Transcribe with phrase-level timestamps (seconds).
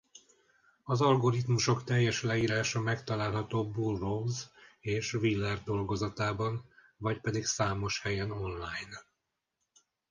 [0.83, 4.45] Az algoritmusok teljes leírása megtalálható Burrows
[4.79, 6.65] és Wheeler dolgozatában
[6.97, 9.03] vagy pedig számos helyen online.